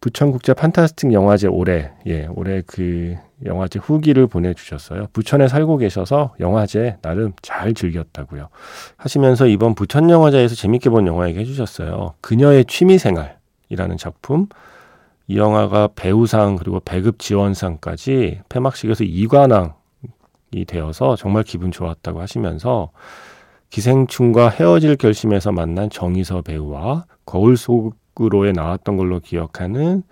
부천국제 0.00 0.54
판타스틱 0.54 1.12
영화제 1.12 1.48
올해 1.48 1.90
예 2.06 2.26
올해 2.26 2.62
그 2.64 3.16
영화제 3.44 3.78
후기를 3.78 4.26
보내주셨어요. 4.26 5.08
부천에 5.12 5.48
살고 5.48 5.78
계셔서 5.78 6.34
영화제 6.38 6.96
나름 7.02 7.32
잘 7.42 7.74
즐겼다고요. 7.74 8.48
하시면서 8.96 9.46
이번 9.46 9.74
부천 9.74 10.08
영화제에서 10.08 10.54
재밌게 10.54 10.90
본 10.90 11.06
영화 11.06 11.28
얘기 11.28 11.40
해 11.40 11.44
주셨어요. 11.44 12.14
그녀의 12.20 12.66
취미생활이라는 12.66 13.96
작품 13.98 14.46
이 15.28 15.36
영화가 15.36 15.90
배우상 15.96 16.56
그리고 16.56 16.80
배급 16.80 17.18
지원상까지 17.18 18.40
폐막식에서 18.48 19.04
2관왕이 19.04 20.66
되어서 20.66 21.16
정말 21.16 21.42
기분 21.42 21.70
좋았다고 21.70 22.20
하시면서 22.20 22.90
기생충과 23.70 24.50
헤어질 24.50 24.96
결심에서 24.96 25.52
만난 25.52 25.90
정희서 25.90 26.42
배우와 26.42 27.06
거울 27.24 27.56
속으로에 27.56 28.52
나왔던 28.52 28.96
걸로 28.96 29.18
기억하는 29.20 30.02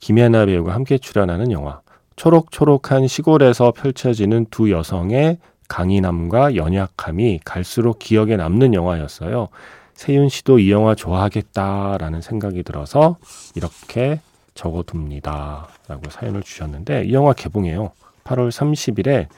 김혜나 0.00 0.46
배우가 0.46 0.74
함께 0.74 0.98
출연하는 0.98 1.50
영화. 1.50 1.80
초록초록한 2.16 3.08
시골에서 3.08 3.72
펼쳐지는 3.72 4.46
두 4.50 4.70
여성의 4.70 5.38
강인함과 5.68 6.54
연약함이 6.54 7.40
갈수록 7.44 7.98
기억에 7.98 8.36
남는 8.36 8.74
영화였어요. 8.74 9.48
세윤 9.96 10.28
씨도 10.28 10.58
이 10.58 10.70
영화 10.70 10.94
좋아하겠다라는 10.94 12.20
생각이 12.20 12.62
들어서 12.62 13.16
이렇게 13.54 14.20
적어둡니다. 14.54 15.68
라고 15.88 16.10
사연을 16.10 16.42
주셨는데 16.42 17.04
이 17.06 17.12
영화 17.12 17.32
개봉해요. 17.32 17.92
8월 18.24 18.50
30일에 18.50 19.28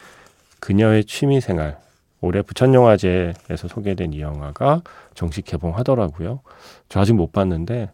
그녀의 0.60 1.04
취미생활 1.04 1.78
올해 2.20 2.42
부천영화제에서 2.42 3.68
소개된 3.68 4.12
이 4.12 4.20
영화가 4.20 4.82
정식 5.14 5.44
개봉하더라고요. 5.44 6.40
저 6.88 7.00
아직 7.00 7.12
못 7.12 7.32
봤는데 7.32 7.90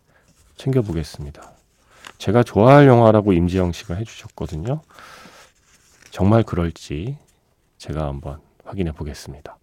챙겨보겠습니다. 0.57 1.53
제가 2.17 2.43
좋아할 2.43 2.87
영화라고 2.87 3.35
임지영 3.35 3.73
씨가 3.73 3.95
해주셨거든요. 3.97 4.81
정말 6.11 6.43
그럴지 6.43 7.19
제가 7.77 8.07
한번 8.07 8.39
확인해 8.65 8.93
보겠습니다. 8.93 9.59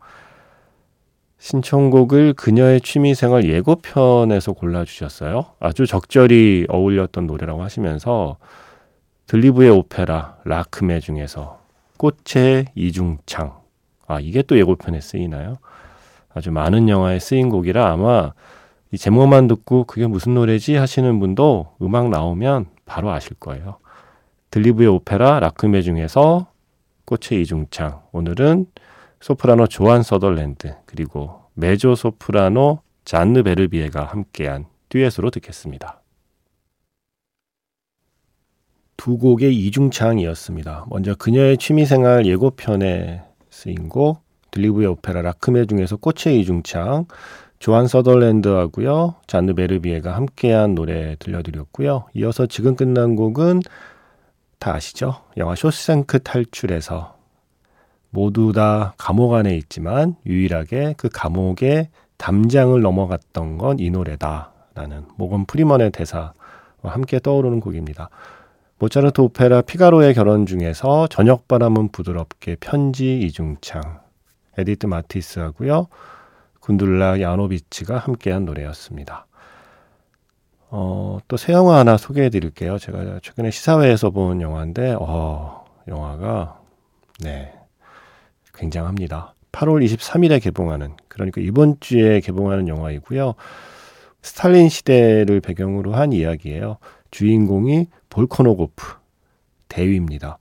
신청곡을 1.41 2.33
그녀의 2.33 2.81
취미생활 2.81 3.49
예고편에서 3.49 4.53
골라주셨어요. 4.53 5.47
아주 5.59 5.87
적절히 5.87 6.67
어울렸던 6.69 7.25
노래라고 7.25 7.63
하시면서 7.63 8.37
들리브의 9.25 9.71
오페라 9.71 10.37
라크메 10.45 10.99
중에서 10.99 11.59
꽃의 11.97 12.67
이중창 12.75 13.55
아 14.05 14.19
이게 14.19 14.43
또 14.43 14.55
예고편에 14.55 15.01
쓰이나요? 15.01 15.57
아주 16.31 16.51
많은 16.51 16.87
영화에 16.87 17.17
쓰인 17.17 17.49
곡이라 17.49 17.91
아마 17.91 18.33
이 18.91 18.99
제목만 18.99 19.47
듣고 19.47 19.85
그게 19.85 20.05
무슨 20.05 20.35
노래지 20.35 20.75
하시는 20.75 21.19
분도 21.19 21.73
음악 21.81 22.09
나오면 22.09 22.67
바로 22.85 23.09
아실 23.09 23.33
거예요. 23.39 23.77
들리브의 24.51 24.89
오페라 24.89 25.39
라크메 25.39 25.81
중에서 25.81 26.45
꽃의 27.05 27.41
이중창 27.41 28.03
오늘은 28.11 28.67
소프라노 29.21 29.67
조한 29.67 30.03
서덜랜드 30.03 30.75
그리고 30.85 31.41
메조 31.53 31.95
소프라노 31.95 32.79
잔느 33.05 33.43
베르비에가 33.43 34.05
함께한 34.05 34.65
듀엣으로 34.89 35.29
듣겠습니다. 35.29 36.01
두 38.97 39.17
곡의 39.17 39.55
이중창이었습니다. 39.55 40.85
먼저 40.89 41.15
그녀의 41.15 41.57
취미생활 41.57 42.25
예고편에 42.25 43.23
쓰인 43.49 43.89
곡 43.89 44.21
들리브의 44.51 44.87
오페라 44.87 45.21
라크메 45.21 45.65
중에서 45.65 45.97
꽃의 45.97 46.39
이중창 46.41 47.05
조안 47.59 47.87
서덜랜드하고요 47.87 49.15
잔느 49.27 49.53
베르비에가 49.53 50.15
함께한 50.15 50.75
노래 50.75 51.15
들려드렸고요. 51.19 52.07
이어서 52.15 52.47
지금 52.47 52.75
끝난 52.75 53.15
곡은 53.15 53.61
다 54.59 54.73
아시죠? 54.73 55.23
영화 55.37 55.55
쇼생크 55.55 56.19
탈출에서 56.19 57.20
모두 58.11 58.51
다 58.53 58.93
감옥 58.97 59.33
안에 59.33 59.55
있지만 59.57 60.15
유일하게 60.25 60.95
그 60.97 61.09
감옥의 61.09 61.89
담장을 62.17 62.79
넘어갔던 62.79 63.57
건 63.57 63.79
이 63.79 63.89
노래다라는 63.89 65.05
모건 65.17 65.45
프리먼의 65.45 65.91
대사와 65.91 66.33
함께 66.83 67.19
떠오르는 67.19 67.59
곡입니다. 67.61 68.09
모차르트 68.79 69.21
오페라 69.21 69.61
피가로의 69.61 70.13
결혼 70.13 70.45
중에서 70.45 71.07
저녁바람은 71.07 71.89
부드럽게 71.89 72.57
편지 72.59 73.19
이중창 73.19 73.81
에디트 74.57 74.87
마티스하고요. 74.87 75.87
군둘라 76.59 77.21
야노비치가 77.21 77.97
함께한 77.97 78.45
노래였습니다. 78.45 79.25
어, 80.69 81.19
또 81.27 81.37
새 81.37 81.53
영화 81.53 81.79
하나 81.79 81.97
소개해 81.97 82.29
드릴게요. 82.29 82.77
제가 82.77 83.19
최근에 83.23 83.51
시사회에서 83.51 84.09
본 84.11 84.41
영화인데, 84.41 84.95
어, 84.99 85.65
영화가, 85.87 86.59
네, 87.21 87.53
굉장합니다. 88.61 89.33
8월 89.51 89.83
23일에 89.83 90.41
개봉하는, 90.41 90.95
그러니까 91.07 91.41
이번 91.41 91.77
주에 91.79 92.19
개봉하는 92.21 92.67
영화이고요. 92.67 93.33
스탈린 94.21 94.69
시대를 94.69 95.41
배경으로 95.41 95.93
한 95.93 96.13
이야기예요. 96.13 96.77
주인공이 97.09 97.87
볼코노고프 98.09 98.85
대위입니다. 99.67 100.37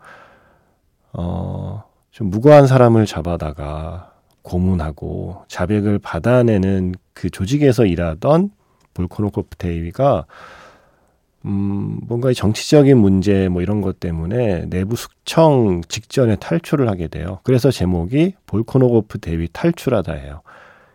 어, 1.13 1.85
좀 2.11 2.31
무고한 2.31 2.67
사람을 2.67 3.07
잡아다가 3.07 4.13
고문하고 4.43 5.45
자백을 5.49 5.99
받아내는 5.99 6.95
그 7.15 7.31
조직에서 7.31 7.87
일하던 7.87 8.51
볼코노고프 8.95 9.57
대위가 9.57 10.27
음, 11.47 11.99
뭔가 12.03 12.33
정치적인 12.33 12.99
문제 12.99 13.49
뭐 13.49 13.63
이런 13.63 13.81
것 13.81 13.99
때문에 13.99 14.67
내부 14.69 14.97
숙청 14.97 15.81
직전에 15.89 16.37
탈출을 16.37 16.89
하게 16.89 17.09
돼요. 17.09 17.41
그래서 17.45 17.71
제목이 17.71 18.35
볼코노고프 18.47 19.19
대위 19.19 19.49
탈출하다 19.53 20.25
예요. 20.25 20.43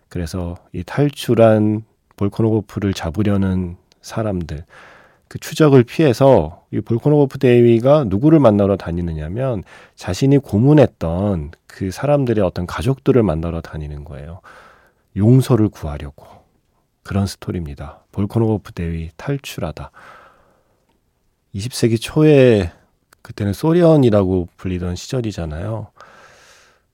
그래서 0.08 0.56
이 0.72 0.84
탈출한 0.84 1.84
볼코노고프를 2.18 2.94
잡으려는 2.94 3.78
사람들 4.02 4.64
그 5.28 5.40
추적을 5.40 5.84
피해서 5.84 6.64
이 6.72 6.80
볼코노고프 6.80 7.40
대위가 7.40 8.04
누구를 8.06 8.40
만나러 8.40 8.78
다니느냐면 8.78 9.64
자신이 9.96 10.38
고문했던 10.38 11.52
그 11.66 11.90
사람들의 11.92 12.44
어떤 12.44 12.68
가족들을 12.68 13.22
만나러 13.24 13.62
다니는 13.62 14.04
거예요. 14.06 14.42
용서를 15.18 15.70
구하려고. 15.70 16.26
그런 17.04 17.26
스토리입니다. 17.28 18.04
볼코노고프 18.12 18.72
대위 18.74 19.10
탈출하다. 19.18 19.92
20세기 21.56 22.00
초에 22.00 22.72
그때는 23.22 23.54
소련이라고 23.54 24.50
불리던 24.58 24.96
시절이잖아요. 24.96 25.88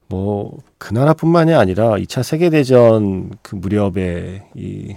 뭐 0.08 0.60
그 0.82 0.96
나라뿐만이 0.96 1.54
아니라 1.54 1.92
2차 1.92 2.24
세계 2.24 2.50
대전 2.50 3.30
그 3.44 3.56
무렵에 3.56 4.44
이 4.56 4.96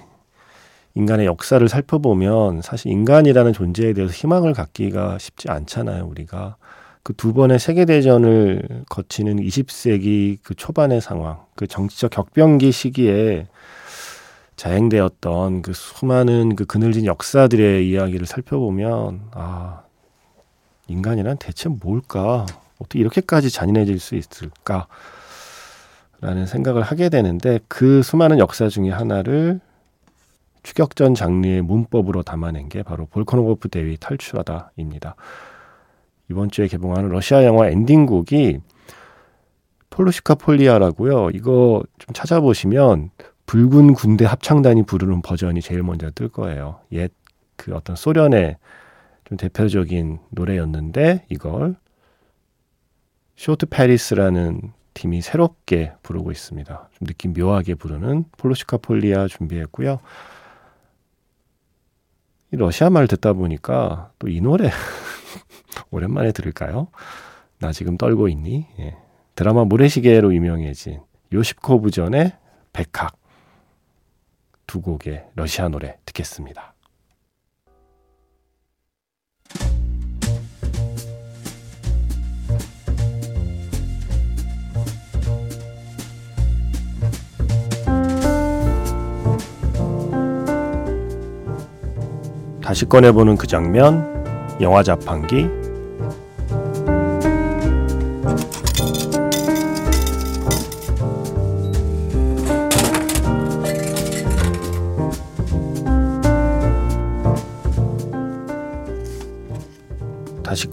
인간의 0.94 1.26
역사를 1.26 1.68
살펴보면 1.68 2.62
사실 2.62 2.90
인간이라는 2.90 3.52
존재에 3.52 3.92
대해서 3.92 4.12
희망을 4.14 4.54
갖기가 4.54 5.18
쉽지 5.18 5.50
않잖아요, 5.50 6.06
우리가. 6.06 6.56
그 7.02 7.12
두 7.12 7.34
번의 7.34 7.58
세계 7.58 7.84
대전을 7.84 8.84
거치는 8.88 9.36
20세기 9.36 10.38
그 10.42 10.54
초반의 10.54 11.02
상황, 11.02 11.44
그 11.54 11.66
정치적 11.66 12.10
격변기 12.12 12.72
시기에 12.72 13.46
자행되었던 14.56 15.62
그 15.62 15.72
수많은 15.72 16.56
그 16.56 16.64
그늘진 16.64 17.06
역사들의 17.06 17.88
이야기를 17.88 18.26
살펴보면, 18.26 19.28
아, 19.32 19.82
인간이란 20.88 21.38
대체 21.38 21.68
뭘까? 21.68 22.46
어떻게 22.78 22.98
이렇게까지 22.98 23.50
잔인해질 23.50 23.98
수 23.98 24.14
있을까? 24.14 24.86
라는 26.20 26.46
생각을 26.46 26.82
하게 26.82 27.08
되는데 27.08 27.60
그 27.68 28.02
수많은 28.02 28.38
역사 28.38 28.68
중에 28.68 28.90
하나를 28.90 29.60
추격전 30.62 31.14
장르의 31.14 31.60
문법으로 31.60 32.22
담아낸 32.22 32.70
게 32.70 32.82
바로 32.82 33.06
볼코노고프 33.06 33.68
대위 33.68 33.98
탈출하다입니다. 33.98 35.16
이번 36.30 36.50
주에 36.50 36.68
개봉하는 36.68 37.10
러시아 37.10 37.44
영화 37.44 37.68
엔딩곡이 37.68 38.60
Полюшко 39.90 40.36
поле라고요. 40.36 41.30
이거 41.34 41.82
좀 41.98 42.14
찾아보시면 42.14 43.10
붉은 43.46 43.94
군대 43.94 44.24
합창단이 44.24 44.84
부르는 44.84 45.22
버전이 45.22 45.60
제일 45.60 45.82
먼저 45.82 46.10
뜰 46.10 46.28
거예요. 46.28 46.80
옛 46.92 47.10
그 47.56 47.74
어떤 47.74 47.96
소련의 47.96 48.56
좀 49.24 49.38
대표적인 49.38 50.18
노래였는데 50.30 51.26
이걸 51.30 51.76
쇼트패리스라는 53.36 54.72
팀이 54.94 55.22
새롭게 55.22 55.92
부르고 56.02 56.30
있습니다. 56.30 56.88
좀 56.92 57.06
느낌 57.06 57.32
묘하게 57.32 57.74
부르는 57.74 58.26
Полюшко 58.36 58.76
поле 58.78 59.26
준비했고요. 59.26 59.98
이 62.52 62.56
러시아 62.56 62.90
말 62.90 63.08
듣다 63.08 63.32
보니까 63.32 64.12
또 64.18 64.28
이 64.28 64.40
노래 64.40 64.70
오랜만에 65.90 66.30
들을까요? 66.32 66.88
나 67.58 67.72
지금 67.72 67.96
떨고 67.96 68.28
있니? 68.28 68.66
예. 68.78 68.96
드라마 69.34 69.64
모래시계로 69.64 70.32
유명해진 70.34 71.00
요시프 71.32 71.90
코브존의 71.90 72.32
백학 72.72 73.16
두 74.74 74.80
곡의 74.80 75.24
러시아 75.36 75.68
노래 75.68 75.98
듣겠습니다. 76.04 76.74
다시 92.60 92.84
꺼내보는 92.86 93.36
그 93.36 93.46
장면, 93.46 94.58
영화 94.60 94.82
자판기. 94.82 95.63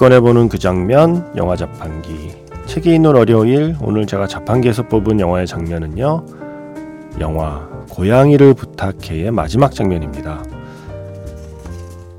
꺼내보는 0.01 0.49
그 0.49 0.57
장면, 0.57 1.31
영화 1.35 1.55
자판기. 1.55 2.31
책이 2.65 2.91
있는 2.91 3.13
월요일, 3.13 3.75
오늘 3.81 4.07
제가 4.07 4.25
자판기에서 4.25 4.87
뽑은 4.87 5.19
영화의 5.19 5.45
장면은요, 5.45 6.25
영화 7.19 7.69
고양이를 7.87 8.55
부탁해의 8.55 9.29
마지막 9.29 9.75
장면입니다. 9.75 10.43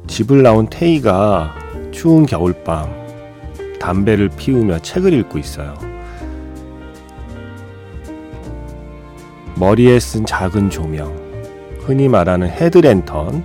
집을 0.06 0.44
나온 0.44 0.68
태희가 0.68 1.56
추운 1.90 2.24
겨울밤 2.24 2.88
담배를 3.80 4.28
피우며 4.28 4.78
책을 4.78 5.12
읽고 5.14 5.38
있어요. 5.38 5.74
머리에 9.56 9.98
쓴 9.98 10.24
작은 10.24 10.70
조명, 10.70 11.12
흔히 11.80 12.06
말하는 12.08 12.46
헤드랜턴, 12.48 13.42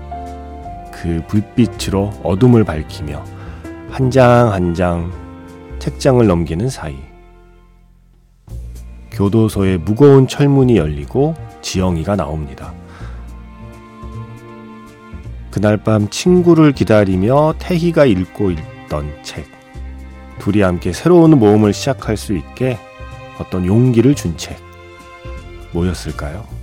그 0.94 1.24
불빛으로 1.28 2.12
어둠을 2.22 2.66
밝히며 2.66 3.37
한 3.98 4.12
장 4.12 4.52
한 4.54 4.76
장 4.76 5.12
책장을 5.80 6.28
넘기는 6.28 6.70
사이 6.70 6.96
교도소의 9.10 9.80
무거운 9.80 10.28
철문이 10.28 10.78
열리고 10.78 11.34
지영이가 11.64 12.16
나옵니다. 12.16 12.76
그날 15.50 15.78
밤 15.78 16.08
친구를 16.10 16.74
기다리며 16.74 17.56
태희가 17.58 18.06
읽고 18.06 18.52
있던 18.52 19.12
책. 19.24 19.48
둘이 20.38 20.62
함께 20.62 20.94
새로운 20.94 21.32
모험을 21.40 21.74
시작할 21.74 22.18
수 22.18 22.38
있게 22.38 22.78
어떤 23.40 23.66
용기를 23.66 24.14
준 24.14 24.38
책. 24.38 24.60
뭐였을까요? 25.72 26.57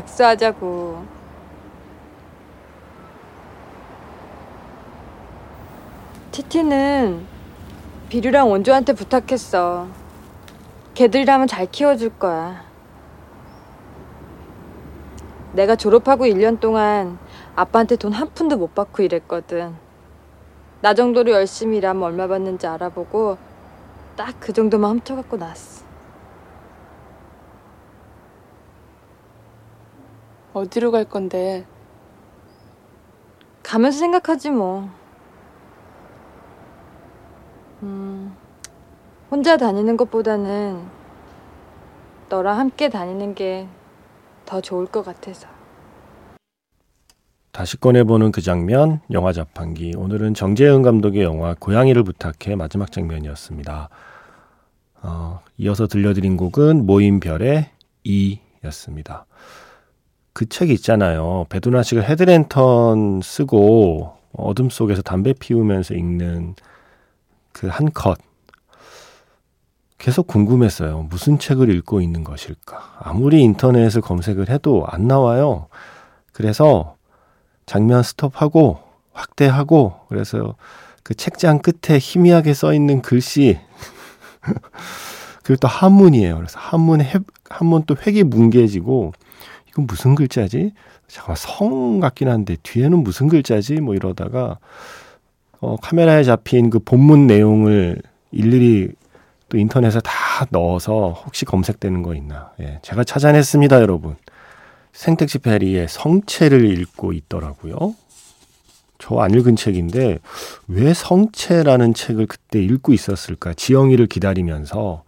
악수하자고. 0.00 1.04
티티는 6.32 7.26
비류랑 8.08 8.50
원조한테 8.50 8.92
부탁했어. 8.92 9.88
걔들이라면 10.94 11.46
잘 11.46 11.66
키워줄 11.70 12.18
거야. 12.18 12.64
내가 15.52 15.74
졸업하고 15.76 16.26
1년 16.26 16.60
동안 16.60 17.18
아빠한테 17.56 17.96
돈 17.96 18.12
한 18.12 18.28
푼도 18.32 18.56
못 18.56 18.74
받고 18.74 19.02
일했거든. 19.02 19.74
나 20.80 20.94
정도로 20.94 21.32
열심히 21.32 21.78
일하면 21.78 22.02
얼마 22.04 22.26
받는지 22.28 22.66
알아보고 22.66 23.36
딱 24.16 24.34
그 24.40 24.52
정도만 24.52 24.92
훔쳐갖고 24.92 25.36
나왔어. 25.36 25.89
어디로 30.52 30.90
갈 30.90 31.04
건데? 31.04 31.64
가면서 33.62 33.98
생각하지 33.98 34.50
뭐. 34.50 34.88
음, 37.82 38.36
혼자 39.30 39.56
다니는 39.56 39.96
것보다는 39.96 40.82
너랑 42.28 42.58
함께 42.58 42.88
다니는 42.88 43.34
게 43.34 43.68
더 44.50 44.60
좋을 44.60 44.86
것 44.86 45.04
같아서. 45.04 45.46
다시 47.52 47.76
꺼내보는 47.78 48.32
그 48.32 48.40
장면, 48.40 49.00
영화 49.12 49.32
자판기. 49.32 49.92
오늘은 49.96 50.34
정재은 50.34 50.82
감독의 50.82 51.22
영화 51.22 51.54
고양이를 51.54 52.02
부탁해 52.02 52.56
마지막 52.56 52.90
장면이었습니다. 52.90 53.88
어, 55.02 55.40
이어서 55.56 55.86
들려드린 55.86 56.36
곡은 56.36 56.84
모임별의 56.84 57.70
이였습니다. 58.02 59.26
그책 60.32 60.70
있잖아요. 60.70 61.46
씨가 61.82 62.02
헤드랜턴 62.02 63.20
쓰고 63.22 64.16
어둠 64.32 64.70
속에서 64.70 65.02
담배 65.02 65.32
피우면서 65.32 65.94
읽는 65.94 66.54
그 67.52 67.68
한 67.68 67.90
컷. 67.92 68.18
계속 69.98 70.26
궁금했어요. 70.26 71.02
무슨 71.10 71.38
책을 71.38 71.68
읽고 71.68 72.00
있는 72.00 72.24
것일까? 72.24 72.96
아무리 73.00 73.42
인터넷을 73.42 74.00
검색을 74.00 74.48
해도 74.48 74.86
안 74.88 75.06
나와요. 75.06 75.68
그래서 76.32 76.96
장면 77.66 78.02
스톱하고 78.02 78.78
확대하고 79.12 80.00
그래서 80.08 80.54
그 81.02 81.14
책장 81.14 81.58
끝에 81.58 81.98
희미하게 81.98 82.54
써 82.54 82.72
있는 82.72 83.02
글씨 83.02 83.60
그리고 85.44 85.58
또 85.60 85.68
한문이에요. 85.68 86.36
그래서 86.36 86.58
한문 86.58 87.02
해, 87.02 87.12
한문 87.50 87.82
또 87.86 87.94
획이 87.94 88.24
뭉개지고 88.24 89.12
이건 89.70 89.86
무슨 89.86 90.14
글자지? 90.14 90.72
잠깐 91.08 91.36
성 91.36 92.00
같긴 92.00 92.28
한데 92.28 92.56
뒤에는 92.62 92.98
무슨 92.98 93.28
글자지? 93.28 93.80
뭐 93.80 93.94
이러다가 93.94 94.58
어, 95.60 95.76
카메라에 95.76 96.24
잡힌 96.24 96.70
그 96.70 96.78
본문 96.78 97.26
내용을 97.26 98.00
일일이 98.32 98.90
또 99.48 99.58
인터넷에 99.58 100.00
다 100.00 100.46
넣어서 100.50 101.10
혹시 101.26 101.44
검색되는 101.44 102.02
거 102.02 102.14
있나? 102.14 102.52
예, 102.60 102.78
제가 102.82 103.04
찾아냈습니다, 103.04 103.80
여러분. 103.80 104.16
생택시 104.92 105.38
페리의 105.38 105.88
성체를 105.88 106.78
읽고 106.80 107.12
있더라고요. 107.12 107.94
저 108.98 109.18
안 109.20 109.32
읽은 109.32 109.56
책인데 109.56 110.18
왜 110.68 110.94
성체라는 110.94 111.94
책을 111.94 112.26
그때 112.26 112.62
읽고 112.62 112.92
있었을까? 112.92 113.54
지영이를 113.54 114.06
기다리면서 114.06 115.02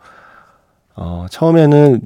어, 0.94 1.26
처음에는 1.30 2.00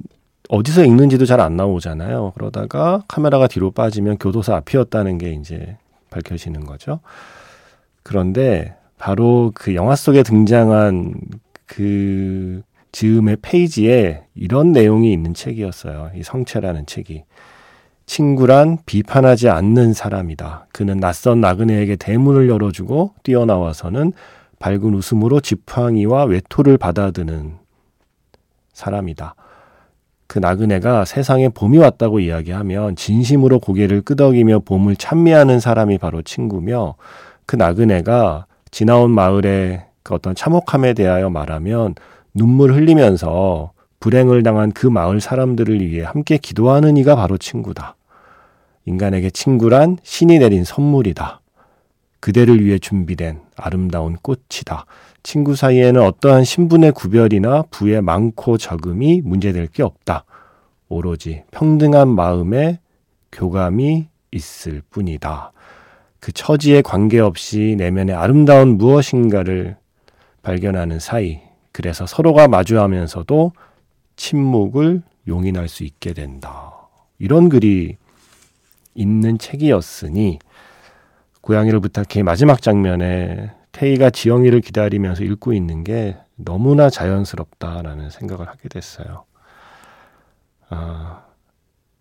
어디서 0.48 0.84
읽는지도 0.84 1.26
잘 1.26 1.40
안 1.40 1.56
나오잖아요. 1.56 2.32
그러다가 2.34 3.02
카메라가 3.08 3.46
뒤로 3.46 3.70
빠지면 3.70 4.18
교도소 4.18 4.54
앞이었다는 4.54 5.18
게 5.18 5.32
이제 5.32 5.76
밝혀지는 6.10 6.64
거죠. 6.64 7.00
그런데 8.02 8.74
바로 8.98 9.52
그 9.54 9.74
영화 9.74 9.96
속에 9.96 10.22
등장한 10.22 11.14
그 11.66 12.62
즈음의 12.92 13.38
페이지에 13.42 14.22
이런 14.34 14.72
내용이 14.72 15.12
있는 15.12 15.34
책이었어요. 15.34 16.12
이 16.16 16.22
성체라는 16.22 16.86
책이. 16.86 17.24
친구란 18.06 18.78
비판하지 18.86 19.48
않는 19.48 19.92
사람이다. 19.92 20.68
그는 20.72 20.98
낯선 21.00 21.40
나그네에게 21.40 21.96
대문을 21.96 22.48
열어주고 22.48 23.14
뛰어나와서는 23.24 24.12
밝은 24.60 24.94
웃음으로 24.94 25.40
지팡이와 25.40 26.24
외토를 26.24 26.78
받아드는 26.78 27.56
사람이다. 28.72 29.34
그 30.26 30.38
나그네가 30.38 31.04
세상에 31.04 31.48
봄이 31.48 31.78
왔다고 31.78 32.20
이야기하면 32.20 32.96
진심으로 32.96 33.60
고개를 33.60 34.02
끄덕이며 34.02 34.60
봄을 34.60 34.96
찬미하는 34.96 35.60
사람이 35.60 35.98
바로 35.98 36.22
친구며 36.22 36.94
그 37.46 37.56
나그네가 37.56 38.46
지나온 38.70 39.10
마을의 39.10 39.84
그 40.02 40.14
어떤 40.14 40.34
참혹함에 40.34 40.94
대하여 40.94 41.30
말하면 41.30 41.94
눈물 42.34 42.74
흘리면서 42.74 43.72
불행을 44.00 44.42
당한 44.42 44.72
그 44.72 44.86
마을 44.86 45.20
사람들을 45.20 45.80
위해 45.80 46.04
함께 46.04 46.36
기도하는 46.36 46.96
이가 46.96 47.16
바로 47.16 47.38
친구다. 47.38 47.96
인간에게 48.84 49.30
친구란 49.30 49.98
신이 50.02 50.38
내린 50.38 50.64
선물이다. 50.64 51.40
그대를 52.20 52.64
위해 52.64 52.78
준비된 52.78 53.40
아름다운 53.56 54.16
꽃이다. 54.22 54.86
친구 55.26 55.56
사이에는 55.56 56.00
어떠한 56.02 56.44
신분의 56.44 56.92
구별이나 56.92 57.62
부의 57.72 58.00
많고 58.00 58.58
적음이 58.58 59.22
문제될 59.24 59.66
게 59.66 59.82
없다. 59.82 60.24
오로지 60.88 61.42
평등한 61.50 62.06
마음에 62.06 62.78
교감이 63.32 64.06
있을 64.30 64.82
뿐이다. 64.88 65.50
그 66.20 66.30
처지에 66.30 66.80
관계없이 66.80 67.74
내면의 67.76 68.14
아름다운 68.14 68.78
무엇인가를 68.78 69.76
발견하는 70.42 71.00
사이, 71.00 71.40
그래서 71.72 72.06
서로가 72.06 72.46
마주하면서도 72.46 73.50
침묵을 74.14 75.02
용인할 75.26 75.66
수 75.66 75.82
있게 75.82 76.12
된다. 76.12 76.72
이런 77.18 77.48
글이 77.48 77.96
있는 78.94 79.38
책이었으니 79.38 80.38
고양이를 81.40 81.80
부탁해 81.80 82.22
마지막 82.22 82.62
장면에 82.62 83.55
태희가 83.76 84.08
지영이를 84.08 84.62
기다리면서 84.62 85.22
읽고 85.22 85.52
있는 85.52 85.84
게 85.84 86.16
너무나 86.34 86.88
자연스럽다라는 86.88 88.08
생각을 88.08 88.48
하게 88.48 88.70
됐어요. 88.70 89.24
아, 90.70 91.24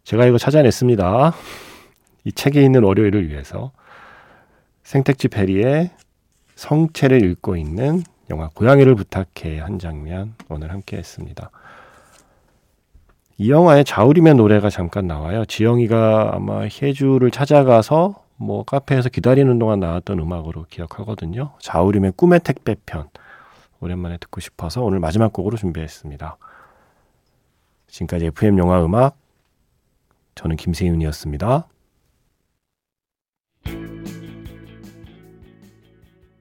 제가 0.05 0.25
이거 0.25 0.37
찾아냈습니다. 0.37 1.33
이 2.23 2.31
책에 2.31 2.63
있는 2.63 2.81
월요일을 2.83 3.27
위해서 3.27 3.71
생택지 4.83 5.27
페리의 5.27 5.91
성체를 6.55 7.21
읽고 7.31 7.57
있는 7.57 8.03
영화 8.29 8.49
고양이를 8.53 8.95
부탁해 8.95 9.59
한 9.59 9.77
장면 9.77 10.33
오늘 10.47 10.71
함께 10.71 10.95
했습니다. 10.95 11.51
이 13.37 13.51
영화에 13.51 13.83
자우림의 13.83 14.35
노래가 14.35 14.69
잠깐 14.69 15.07
나와요. 15.07 15.43
지영이가 15.43 16.31
아마 16.35 16.61
혜주를 16.61 17.31
찾아가서 17.31 18.24
뭐 18.37 18.63
카페에서 18.63 19.09
기다리는 19.09 19.57
동안 19.59 19.79
나왔던 19.79 20.19
음악으로 20.19 20.65
기억하거든요. 20.69 21.53
자우림의 21.59 22.13
꿈의 22.15 22.41
택배편 22.41 23.09
오랜만에 23.79 24.17
듣고 24.17 24.41
싶어서 24.41 24.81
오늘 24.83 24.99
마지막 24.99 25.31
곡으로 25.31 25.57
준비했습니다. 25.57 26.37
지금까지 27.87 28.25
FM 28.27 28.57
영화 28.57 28.83
음악 28.83 29.17
저는 30.35 30.57
김세윤이었습니다. 30.57 31.67